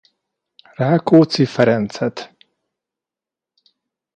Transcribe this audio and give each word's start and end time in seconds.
Rákóczi 0.75 1.45
Ferencet. 1.45 2.33